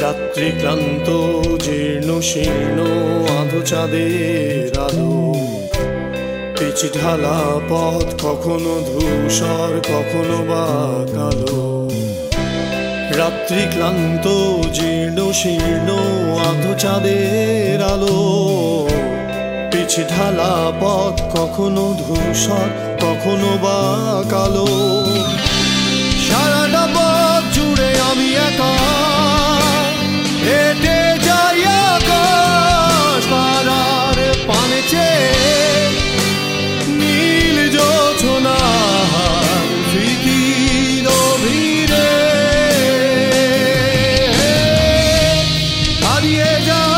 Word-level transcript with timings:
রাত্রি 0.00 0.52
ক্লান্ত, 0.58 1.08
জীর্ণ, 1.62 2.20
শীর্ণ, 2.20 2.78
আধো 3.40 3.60
চাঁদের 3.66 4.78
আলো। 4.78 5.34
পিচ 6.58 7.02
ঢালা 7.02 7.38
পথ 7.68 8.26
কখনো 8.26 8.74
ধূসর, 8.88 9.80
কখনো 9.84 10.38
বা 10.50 10.66
কালো। 11.14 11.88
রাত্রি 13.18 13.62
ক্লান্ত, 13.70 14.26
জীর্ণ, 14.72 15.32
শীর্ণ, 15.32 15.88
আধো 16.48 16.78
চাঁদের 16.78 17.82
আলো। 17.82 18.18
পিচ 19.72 19.96
ঢালা 19.96 20.72
পথ 20.80 21.36
কখনো 21.36 21.94
ধূসর, 21.98 22.68
কখনো 23.00 23.58
বা 23.62 23.80
কালো। 24.30 24.66
সারাটা 26.26 26.88
পথ 26.94 27.58
জুড়ে 27.58 27.97
Jaja 46.58 46.97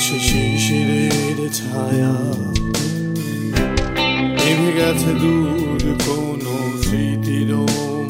আসে 0.00 0.18
শিশিরের 0.18 1.38
ছায়া। 1.52 2.14
নেমে 4.38 4.70
গেছে 4.78 5.12
দূর 5.22 5.82
কোনো 6.06 6.54
স্মৃতির 6.82 7.50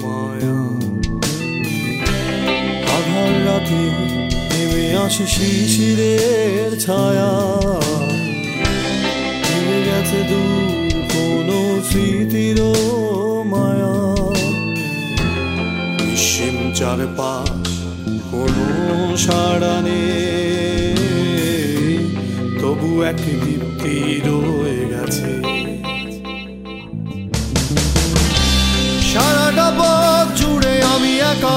মায়া। 0.03 0.59
আধার 2.97 3.33
রাতে 3.47 3.83
নেমে 4.51 4.85
আসে 4.97 5.27
শিশিরের 5.27 6.71
ছায়া। 6.81 7.33
নেমে 9.47 9.79
গেছে 9.89 10.21
দূর 10.31 10.91
কোনো 11.13 11.59
স্মৃতির 11.91 12.59
মায়া। 13.53 13.97
নিঃসীম 16.05 16.57
চারপাশ 16.75 17.69
কোনো 18.31 18.67
সাড়া 19.17 19.77
নেই। 19.81 20.50
তবু 22.71 22.91
এক 23.03 23.21
দীপ্তি 23.43 23.95
রয়ে 24.27 24.81
গেছে। 24.93 25.31
সারাটা 29.11 29.69
পথ 29.79 30.27
জুড়ে 30.39 30.75
আমি 30.93 31.13
একা। 31.33 31.57